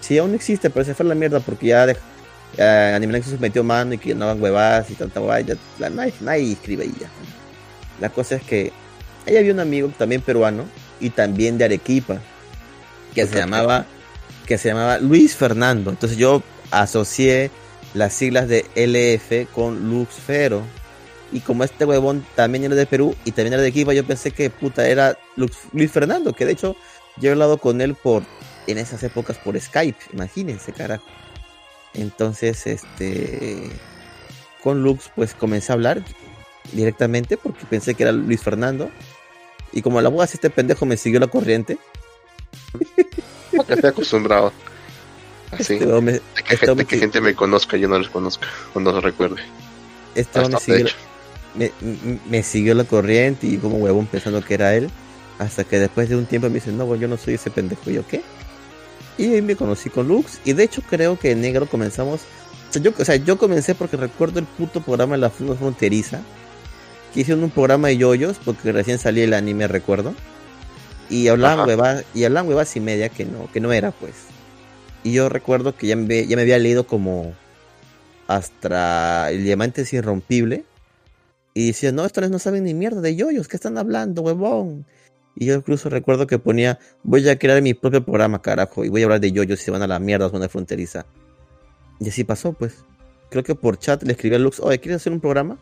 [0.00, 1.96] Sí, aún existe, pero se fue a la mierda porque ya de,
[2.58, 5.40] eh, Anime Nexus metió mano y que no hagan huevadas y tanta huevada,
[5.78, 7.10] ya, nadie, nadie escribe ahí ya.
[8.00, 8.72] La cosa es que
[9.26, 10.64] ahí había un amigo también peruano
[11.00, 12.20] y también de Arequipa
[13.14, 13.86] que se llamaba
[14.46, 15.90] que se llamaba Luis Fernando.
[15.90, 17.50] Entonces yo asocié
[17.94, 20.62] las siglas de LF con Luxfero.
[21.32, 24.30] Y como este huevón también era de Perú y también era de Arequipa, yo pensé
[24.30, 26.76] que puta era Lux- Luis Fernando, que de hecho
[27.16, 28.22] yo he hablado con él por
[28.66, 31.04] en esas épocas por Skype, imagínense, carajo.
[31.92, 33.70] Entonces, este
[34.62, 36.04] con Lux pues comencé a hablar
[36.72, 38.90] directamente porque pensé que era Luis Fernando.
[39.72, 41.78] Y como la voz este pendejo me siguió la corriente,
[43.52, 44.52] estoy acostumbrado.
[45.50, 45.74] Así.
[45.80, 48.46] este me, De que, este gente, que gente me conozca, yo no les conozca.
[48.74, 49.42] O no los recuerde.
[50.14, 50.96] este me siguió, hecho.
[52.28, 54.90] me, siguió la corriente y como huevón pensando que era él.
[55.38, 57.90] Hasta que después de un tiempo me dice, no, güey, yo no soy ese pendejo.
[57.90, 58.22] Y yo, ¿qué?
[59.18, 60.40] Y ahí me conocí con Lux.
[60.44, 62.20] Y de hecho creo que en negro comenzamos.
[62.70, 65.54] O sea, yo, o sea, yo comencé porque recuerdo el puto programa de la Funda
[65.54, 66.20] Fronteriza.
[67.14, 70.14] Que hicieron un programa de yoyos, porque recién salía el anime, recuerdo.
[71.08, 71.68] Y hablaban Ajá.
[71.68, 74.14] huevadas, y hablaban y media que no, que no era, pues.
[75.04, 77.34] Y yo recuerdo que ya me, ya me había leído como
[78.26, 80.64] hasta el diamante es irrompible.
[81.52, 84.84] Y decía, no, estos no saben ni mierda de yoyos, ¿qué están hablando, huevón?
[85.36, 89.02] Y yo incluso recuerdo que ponía, voy a crear mi propio programa, carajo, y voy
[89.02, 91.06] a hablar de yoyos y se van a la mierda, zona fronteriza.
[92.00, 92.84] Y así pasó, pues.
[93.30, 95.58] Creo que por chat le escribí a Lux, oye, ¿quieres hacer un programa?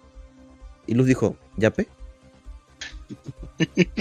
[0.86, 1.88] Y Lux dijo, ¿ya pe?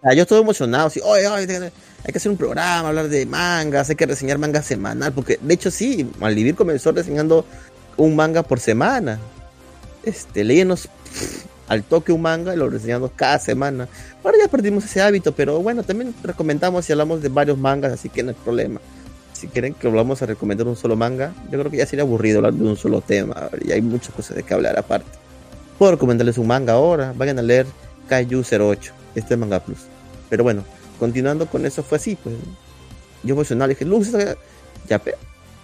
[0.00, 1.72] Ah, yo estoy emocionado, sí, oye, oye,
[2.04, 5.54] hay que hacer un programa, hablar de mangas, hay que reseñar manga semanal, porque de
[5.54, 7.44] hecho sí, Malvivir comenzó reseñando
[7.96, 9.18] un manga por semana.
[10.04, 13.88] Este, pff, al toque un manga y lo reseñamos cada semana.
[14.24, 18.08] Ahora ya perdimos ese hábito, pero bueno, también recomendamos y hablamos de varios mangas, así
[18.08, 18.80] que no hay problema.
[19.38, 22.38] Si quieren que volvamos a recomendar un solo manga, yo creo que ya sería aburrido
[22.38, 25.06] hablar de un solo tema, y hay muchas cosas de que hablar aparte.
[25.78, 27.64] Puedo recomendarles un manga ahora, vayan a leer
[28.08, 29.78] Kaiju 08, este es Manga Plus.
[30.28, 30.64] Pero bueno,
[30.98, 32.34] continuando con eso fue así, pues.
[33.22, 34.10] Yo emocional dije, Luz,
[34.88, 35.00] ya.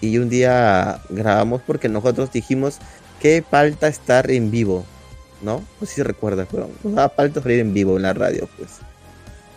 [0.00, 2.78] Y un día grabamos porque nosotros dijimos
[3.18, 4.84] que falta estar en vivo,
[5.42, 5.64] ¿no?
[5.80, 8.70] Sé si recuerdas, pero nos daba falta salir en vivo en la radio, pues.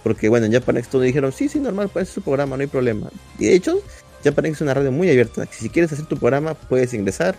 [0.01, 2.67] Porque bueno, en Japanex todos dijeron, sí, sí, normal, puedes hacer tu programa, no hay
[2.67, 3.09] problema.
[3.37, 3.79] Y de hecho,
[4.23, 5.45] Japanex es una radio muy abierta.
[5.51, 7.35] Si quieres hacer tu programa, puedes ingresar,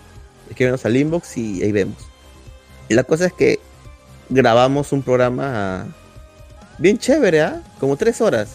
[0.48, 1.96] escríbenos al inbox y ahí vemos.
[2.88, 3.58] Y la cosa es que
[4.28, 5.86] grabamos un programa
[6.78, 7.62] bien chévere, ¿ah?
[7.80, 8.50] Como tres horas.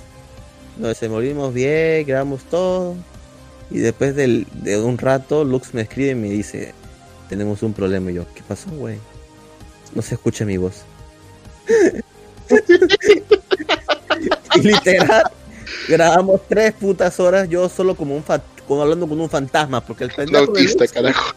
[0.78, 2.96] Nos desenvolvimos bien, grabamos todo.
[3.70, 6.74] Y después del- de un rato, Lux me escribe y me dice,
[7.30, 8.12] tenemos un problema.
[8.12, 8.98] Y yo, ¿qué pasó, güey?
[9.94, 10.84] No se escucha mi voz.
[14.56, 15.24] y literal,
[15.88, 18.24] grabamos tres putas horas, yo solo como un
[18.68, 21.36] como hablando con un fantasma, porque el pendejo, de carajo.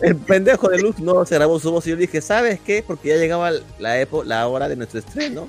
[0.00, 1.86] el pendejo de Lux no se grabó su voz.
[1.86, 2.82] Y yo dije, ¿sabes qué?
[2.86, 5.48] Porque ya llegaba la, epo- la hora de nuestro estreno.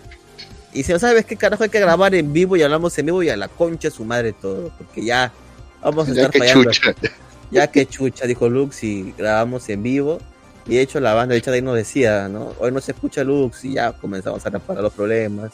[0.73, 3.23] Y si no sabes qué carajo hay que grabar en vivo y hablamos en vivo
[3.23, 5.31] y a la concha su madre todo, porque ya
[5.81, 6.71] vamos a Ya estar que fallando.
[6.71, 6.93] chucha.
[7.51, 10.19] Ya que chucha, dijo Lux, y grabamos en vivo.
[10.67, 12.53] Y de hecho la banda de ahí nos decía, ¿no?
[12.59, 15.53] Hoy no se escucha Lux y ya comenzamos a reparar los problemas.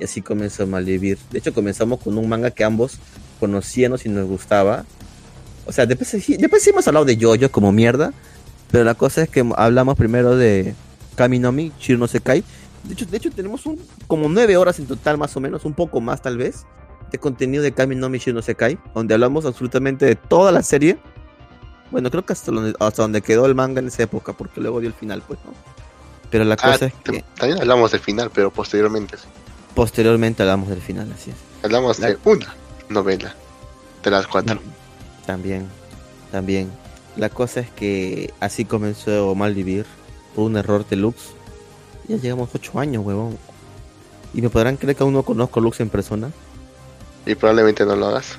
[0.00, 1.18] Y así comenzó a malvivir.
[1.30, 2.98] De hecho comenzamos con un manga que ambos
[3.38, 4.84] conocíamos y nos gustaba.
[5.66, 8.12] O sea, después, después hemos hablado de Jojo como mierda.
[8.70, 10.74] Pero la cosa es que hablamos primero de
[11.16, 12.42] Kaminomi, Shiro no Sekai.
[12.84, 15.74] De hecho, de hecho tenemos un, como nueve horas en total más o menos, un
[15.74, 16.64] poco más tal vez,
[17.10, 20.98] de contenido de Kaminomi Shiro no Sekai, donde hablamos absolutamente de toda la serie
[21.90, 24.80] bueno, creo que hasta donde, hasta donde quedó el manga en esa época, porque luego
[24.80, 25.52] dio el final, pues, ¿no?
[26.30, 27.24] Pero la cosa ah, es que.
[27.36, 29.26] También hablamos del final, pero posteriormente sí.
[29.74, 31.36] Posteriormente hablamos del final, así es.
[31.62, 32.54] Hablamos de una
[32.88, 33.34] novela,
[34.02, 34.60] de las cuatro.
[35.26, 35.68] También,
[36.32, 36.70] también.
[37.16, 39.86] La cosa es que así comenzó Malvivir,
[40.34, 41.16] por un error de Lux.
[42.08, 43.38] Ya llegamos ocho años, huevón.
[44.32, 46.30] ¿Y me podrán creer que aún no conozco a Lux en persona?
[47.26, 48.38] Y probablemente no lo hagas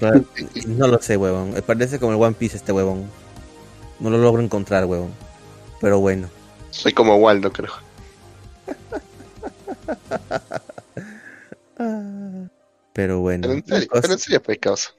[0.66, 1.54] no lo sé, huevón.
[1.64, 3.08] Parece como el One Piece este huevón.
[4.00, 5.12] No lo logro encontrar, huevón.
[5.80, 6.28] Pero bueno.
[6.70, 7.72] Soy como Waldo, creo.
[12.92, 13.42] pero bueno.
[13.42, 14.94] Pero en serio, pues,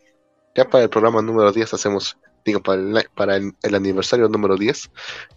[0.55, 4.89] Ya para el programa número 10 hacemos, digo, para el, para el, aniversario número 10,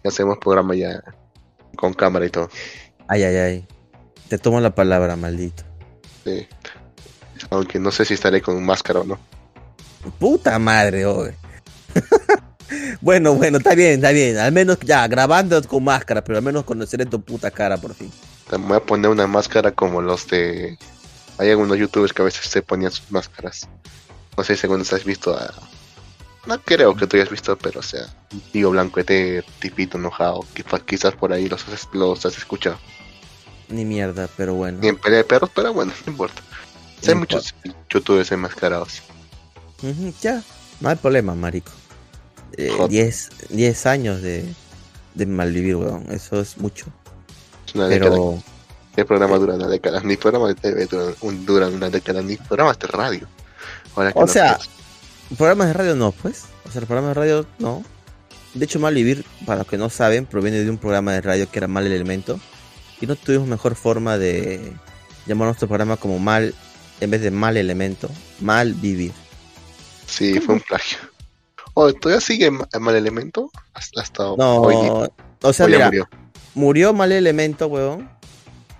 [0.03, 1.03] hacemos programa ya
[1.75, 2.49] con cámara y todo.
[3.07, 3.67] Ay, ay, ay.
[4.29, 5.63] Te tomo la palabra, maldito.
[6.23, 6.47] Sí.
[7.49, 9.19] Aunque no sé si estaré con máscara o no.
[10.19, 11.35] Puta madre, oye.
[13.01, 14.37] bueno, bueno, está bien, está bien.
[14.37, 18.11] Al menos ya, grabando con máscara, pero al menos conoceré tu puta cara por fin.
[18.51, 20.77] Voy a poner una máscara como los de.
[21.37, 23.67] Hay algunos youtubers que a veces se ponían sus máscaras.
[24.37, 25.53] No sé si según has visto a.
[26.45, 28.07] No creo que tú hayas visto, pero o sea,
[28.53, 30.45] tío blanco este tipito enojado,
[30.85, 32.79] quizás por ahí los has, los has escuchado.
[33.67, 34.79] Ni mierda, pero bueno.
[34.81, 36.41] Ni en pelea de perros, pero bueno, no importa
[37.05, 37.53] hay muchos
[37.89, 39.01] youtubers enmascarados.
[40.21, 40.43] ya,
[40.79, 41.71] no hay problema, marico.
[42.57, 44.45] 10 eh, años de,
[45.13, 46.05] de malvivir, weón.
[46.11, 46.87] Eso es mucho.
[47.73, 48.41] Una Pero...
[48.95, 50.01] ¿Qué programa eh, dura una década?
[50.01, 50.87] Ni programas de TV
[51.45, 53.27] duran, una década, ni programas de radio.
[54.15, 54.57] o sea,
[55.37, 56.45] programas de radio no, pues.
[56.65, 57.83] O sea, los programas de radio no.
[58.55, 61.59] De hecho, Malvivir, para los que no saben, proviene de un programa de radio que
[61.59, 62.39] era Mal Elemento.
[62.99, 64.73] Y no tuvimos mejor forma de
[65.27, 66.55] llamar nuestro programa como Mal
[66.99, 69.13] en vez de mal elemento, mal vivir.
[70.07, 70.97] Sí, fue un plagio.
[71.73, 73.51] Oh, ¿Todavía sigue mal elemento?
[73.73, 75.09] Hasta, hasta no, hoy,
[75.43, 76.09] o sea, mira, murió.
[76.93, 78.09] Mal elemento, weón.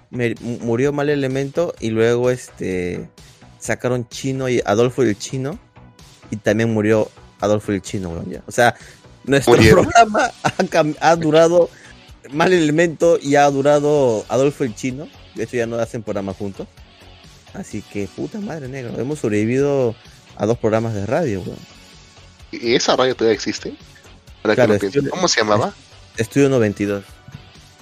[0.09, 3.09] murió mal elemento y luego este
[3.59, 5.59] sacaron chino y Adolfo y el chino
[6.31, 7.09] y también murió
[7.39, 8.29] Adolfo y el chino, weón.
[8.29, 8.43] Ya.
[8.47, 8.75] O sea,
[9.23, 11.69] nuestro programa ha, ha durado
[12.31, 15.07] mal elemento y ha durado Adolfo el chino.
[15.35, 16.67] De hecho ya no hacen programa juntos.
[17.53, 19.95] Así que, puta madre negro, hemos sobrevivido
[20.35, 21.57] a dos programas de radio, weón.
[22.51, 23.75] ¿Y esa radio todavía existe?
[25.09, 25.73] ¿Cómo se llamaba?
[26.17, 27.03] Estudio 92.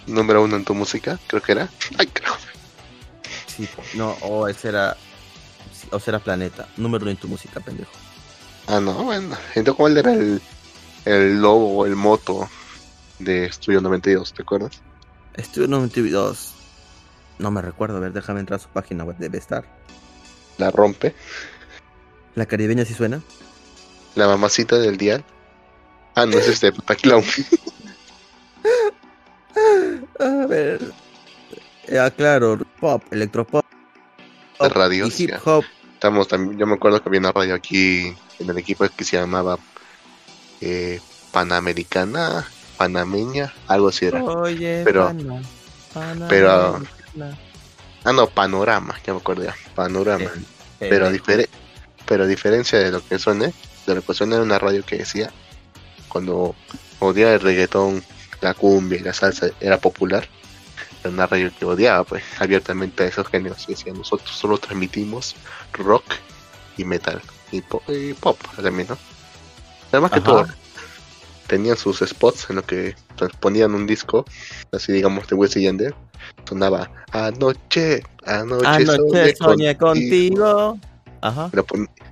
[0.08, 1.70] Número uno en tu música, creo que era.
[1.98, 2.34] Ay, creo.
[3.48, 4.98] Sí, no, o ese era.
[5.91, 6.68] O será Planeta.
[6.78, 7.91] Número uno en tu música, pendejo.
[8.68, 9.36] Ah, no, bueno.
[9.56, 10.41] Entonces, ¿cuál era el,
[11.06, 12.50] el lobo o el moto
[13.20, 14.34] de Estudio 92?
[14.34, 14.82] ¿Te acuerdas?
[15.36, 16.54] Estudio 92.
[17.39, 19.65] No me recuerdo, a ver, déjame entrar a su página web, debe estar.
[20.58, 21.13] La rompe.
[22.36, 23.22] ¿La caribeña sí suena?
[24.15, 25.24] La mamacita del dial.
[26.15, 27.24] Ah, no, es este, Clown.
[30.19, 30.82] a ver.
[31.88, 33.63] Ya, claro, pop, electropop.
[34.60, 35.08] Radio.
[35.15, 35.63] hip hop.
[35.93, 39.17] Estamos también, yo me acuerdo que había una radio aquí en el equipo que se
[39.17, 39.58] llamaba
[40.62, 40.99] eh,
[41.32, 42.45] Panamericana,
[42.78, 44.23] Panameña, algo así era.
[44.23, 45.13] Oye, pero,
[46.30, 46.82] pero
[48.04, 50.30] Ah, no, Panorama, ya me acordé, Panorama.
[50.78, 51.12] pero, a
[52.06, 53.51] pero diferencia de lo que suene,
[53.88, 55.32] de lo que suena en una radio que decía,
[56.08, 56.56] cuando
[56.99, 58.04] odiaba el reggaetón,
[58.41, 60.28] la cumbia y la salsa era popular,
[61.02, 65.36] era una radio que odiaba pues abiertamente a esos géneros y decía, nosotros solo transmitimos
[65.74, 66.04] rock
[66.78, 67.21] y metal
[67.52, 68.98] y pop, y pop también, ¿no?
[69.91, 70.45] Además que todo,
[71.48, 72.95] tenían sus spots en los que
[73.39, 74.26] ponían un disco,
[74.71, 75.93] así digamos de Wesley Yandel,
[76.48, 80.80] sonaba anoche, anoche, anoche soñé, contigo.
[81.25, 81.49] Ajá.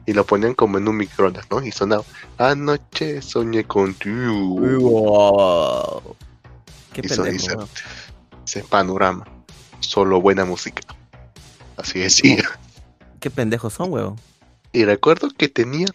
[0.07, 1.63] Y lo, ponían como en un microondas, ¿no?
[1.63, 2.03] Y sonaba
[2.39, 4.59] anoche soñé contigo.
[4.59, 6.15] Wow.
[6.93, 7.67] Qué pendejo,
[8.43, 9.23] ese panorama,
[9.81, 10.81] solo buena música.
[11.77, 12.43] Así decía.
[13.19, 14.15] Qué pendejos son, huevo.
[14.71, 15.89] Y recuerdo que tenían,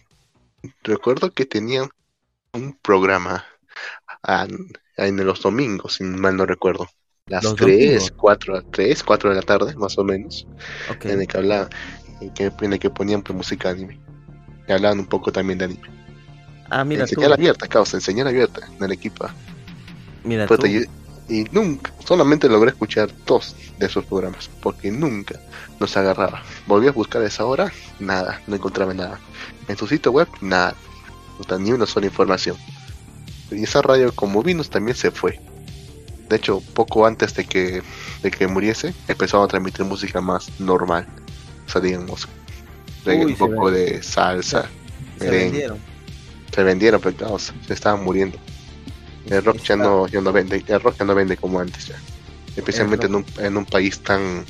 [0.83, 1.89] recuerdo que tenían
[2.53, 3.43] un programa
[4.95, 6.87] en los domingos, si mal no recuerdo.
[7.29, 10.47] Las 3, 4, 3, 4 de la tarde, más o menos.
[11.01, 11.98] En el que hablaban, en,
[12.33, 13.99] que, en el que ponían pues, música anime.
[14.67, 15.89] Y hablaban un poco también de anime.
[16.69, 17.33] Ah, mira en señal tú.
[17.33, 19.33] abierta, causa, en señal abierta, en Arequipa.
[20.23, 20.65] Mira tú.
[20.65, 25.39] y, nunca, solamente logré escuchar dos de esos programas, porque nunca
[25.79, 26.43] nos agarraba.
[26.67, 29.19] Volví a buscar a esa hora, nada, no encontraba nada.
[29.67, 30.75] En su sitio web, nada,
[31.59, 32.57] ni una sola información.
[33.51, 35.39] Y esa radio como Vinos también se fue.
[36.29, 37.81] De hecho, poco antes de que,
[38.21, 41.07] de que muriese, empezaron a transmitir música más normal.
[41.69, 42.27] O sea, digamos,
[43.05, 44.67] reggae, Uy, un poco de salsa.
[45.19, 45.43] Se merengue.
[45.51, 45.77] vendieron.
[46.51, 48.39] Se vendieron, pero claro, se se estaban muriendo.
[49.27, 51.95] El rock ya no, ya no vende, el rock ya no vende como antes ya.
[52.55, 54.43] Especialmente en un, en un país tan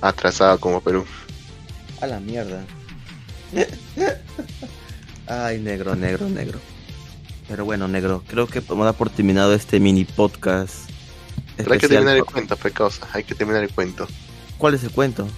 [0.00, 1.04] atrasado como Perú.
[2.00, 2.64] A la mierda.
[5.28, 6.58] Ay, negro, negro, negro.
[7.46, 10.90] Pero bueno, negro, creo que podemos dar por terminado este mini podcast.
[11.56, 13.00] Pero hay que terminar el cuento, pecados.
[13.12, 14.08] Hay que terminar el cuento.
[14.58, 15.28] ¿Cuál es el cuento?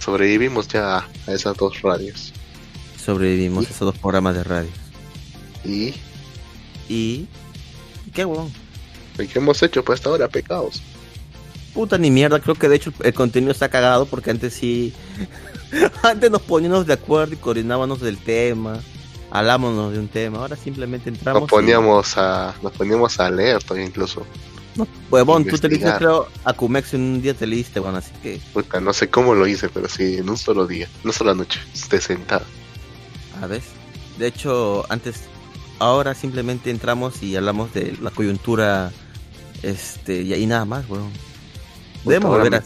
[0.00, 2.32] Sobrevivimos ya a esas dos radios.
[3.04, 3.66] Sobrevivimos ¿Y?
[3.66, 4.70] a esos dos programas de radio.
[5.64, 5.94] Y
[6.88, 7.26] Y...
[8.14, 8.50] ¿Qué huevón?
[9.18, 10.80] ¿y ¿qué hemos hecho pues hasta ahora, pecados?
[11.74, 14.92] Puta ni mierda, creo que de hecho el contenido está cagado porque antes sí...
[16.02, 18.80] antes nos poníamos de acuerdo y coordinábamos del tema.
[19.30, 20.38] Hablámonos de un tema.
[20.38, 21.42] Ahora simplemente entramos...
[21.42, 24.24] Nos y- poníamos a, nos poníamos a leer todavía incluso.
[24.76, 28.12] No, huevón, tú te leíste creo a Cumex en un día te leíste, bueno, así
[28.22, 28.40] que...
[28.52, 31.60] Puta, no sé cómo lo hice, pero sí, en un solo día, una sola noche,
[31.90, 32.44] de sentado.
[33.40, 33.62] A ver.
[34.18, 35.22] De hecho, antes,
[35.78, 38.92] ahora simplemente entramos y hablamos de la coyuntura,
[39.62, 41.10] este, y ahí nada más, weón.
[42.04, 42.64] Debemos volver a...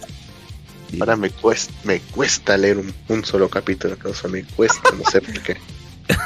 [0.99, 5.21] Ahora me cuesta, me cuesta leer un, un solo capítulo, causa, me cuesta, no sé
[5.21, 5.57] por qué.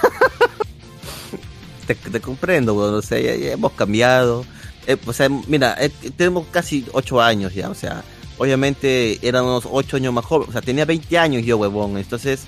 [1.87, 4.47] Te, te comprendo, weón, o sea, ya, ya hemos cambiado.
[4.87, 8.05] Eh, o sea, mira, eh, tenemos casi ocho años ya, o sea,
[8.37, 12.47] obviamente eran unos ocho años más jóvenes, o sea, tenía 20 años yo, huevón, entonces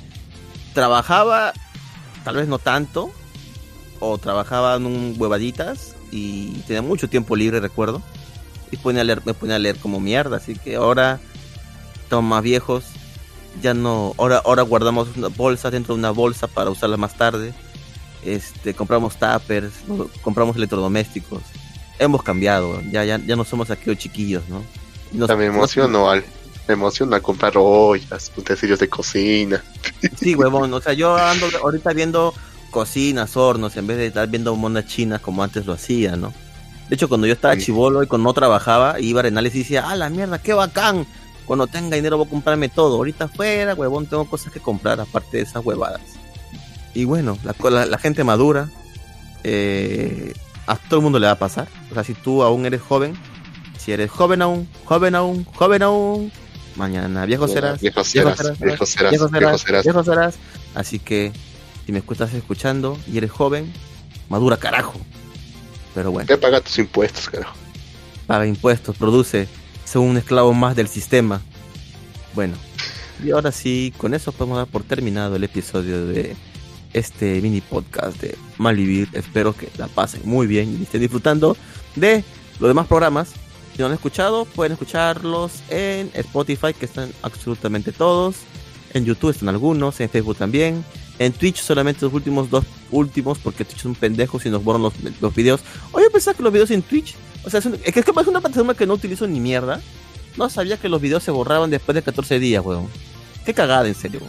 [0.75, 1.55] trabajaba,
[2.25, 3.11] tal vez no tanto,
[4.01, 8.03] o trabajaba en un huevaditas y tenía mucho tiempo libre, recuerdo,
[8.71, 11.21] y ponía leer, me ponía a leer como mierda, así que ahora
[12.03, 12.85] estamos más viejos,
[13.63, 17.55] ya no, ahora, ahora guardamos una bolsa dentro de una bolsa para usarla más tarde,
[18.23, 19.73] este, compramos tuppers,
[20.21, 21.41] compramos electrodomésticos,
[21.99, 24.63] hemos cambiado, ya, ya, ya no somos aquellos chiquillos, ¿no?
[25.13, 26.25] Nos- O sea, me emociono al,
[26.69, 29.63] me emociona comprar ollas, utensilios de cocina.
[30.19, 32.35] Sí, huevón, o sea, yo ando ahorita viendo
[32.71, 36.33] cocinas, hornos, en vez de estar viendo monas chinas como antes lo hacía, ¿no?
[36.89, 39.89] De hecho, cuando yo estaba chivolo y cuando no trabajaba, iba a Arenales y decía,
[39.89, 41.07] ah, la mierda, qué bacán.
[41.45, 42.97] Cuando tenga dinero voy a comprarme todo.
[42.97, 46.01] Ahorita afuera, huevón, tengo cosas que comprar aparte de esas huevadas.
[46.95, 48.69] Y bueno, la, la, la gente madura,
[49.43, 50.33] eh,
[50.67, 51.69] a todo el mundo le va a pasar.
[51.91, 53.15] O sea, si tú aún eres joven,
[53.79, 56.33] si eres joven aún, joven aún, joven aún,
[56.77, 57.81] mañana viejo serás.
[57.81, 60.35] Viejo serás, viejo serás, viejo serás, viejo serás.
[60.75, 61.33] Así que
[61.87, 63.73] si me estás escuchando y eres joven,
[64.29, 65.01] madura carajo.
[65.95, 67.57] Pero bueno, Ya paga tus impuestos, carajo.
[68.27, 69.49] paga impuestos, produce,
[69.85, 71.41] ser un esclavo más del sistema.
[72.35, 72.55] Bueno,
[73.25, 76.37] y ahora sí, con eso podemos dar por terminado el episodio de
[76.97, 79.09] este mini podcast de Malvivir.
[79.13, 81.57] Espero que la pasen muy bien y estén disfrutando
[81.95, 82.25] de
[82.59, 83.29] los demás programas.
[83.75, 88.37] Si no han escuchado, pueden escucharlos en Spotify, que están absolutamente todos.
[88.95, 90.83] En YouTube están algunos, en Facebook también.
[91.19, 94.83] En Twitch solamente los últimos dos últimos, porque Twitch es un pendejo si nos borran
[94.83, 95.61] los, los videos.
[95.93, 98.41] Oye, pensaba que los videos en Twitch, o sea, es, un- es que es una
[98.41, 99.81] plataforma que no utilizo ni mierda.
[100.39, 102.89] No sabía que los videos se borraban después de 14 días, weón.
[103.45, 104.21] Qué cagada, en serio.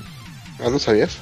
[0.60, 1.17] Ah, ¿no sabías?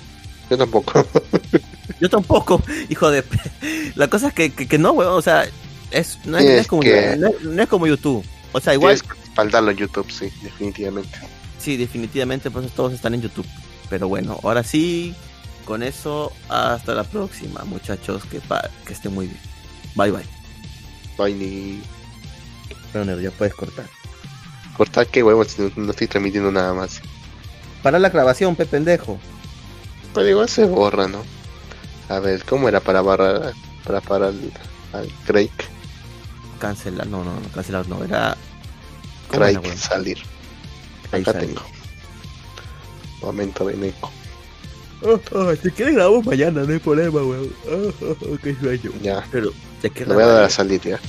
[0.49, 1.05] Yo tampoco.
[2.01, 3.23] Yo tampoco, hijo de...
[3.23, 5.45] pe- La cosa es que, que, que no, weón, o sea,
[5.91, 8.23] es, no, es, como, que- no es- no es como YouTube.
[8.51, 11.17] O sea, igual, Tienes que respaldarlo en YouTube, sí, definitivamente.
[11.59, 13.45] sí, definitivamente, pues todos están en YouTube.
[13.89, 15.15] Pero bueno, ahora sí,
[15.65, 19.39] con eso, hasta la próxima, muchachos, que, pa- que estén muy bien.
[19.95, 20.25] Bye, bye.
[21.17, 21.81] Hay ni
[22.93, 23.85] Bueno, ya puedes cortar.
[24.75, 26.99] cortar que huevos, si no, no estoy transmitiendo nada más.
[27.81, 29.17] Para la grabación, pe pendejo.
[30.15, 31.23] Pero igual se borra, ¿no?
[32.07, 33.53] A ver, ¿cómo era para barrar
[33.83, 34.51] para parar al,
[34.93, 35.51] al Craig?
[36.59, 38.35] Cancelar, no, no, no, cancelar, no, era...
[39.27, 39.77] ¿cómo era, Craig weón?
[39.77, 40.17] salir.
[41.11, 41.47] Ahí Acá sale.
[41.47, 41.61] tengo.
[43.21, 44.11] Momento de eco.
[45.61, 47.53] si quieres grabamos mañana, no hay problema, weón.
[48.41, 48.91] qué sueño.
[49.01, 49.51] Ya, Pero,
[49.81, 50.99] ¿de qué le voy a dar a salir ya.